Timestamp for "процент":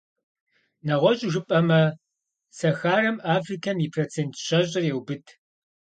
3.93-4.33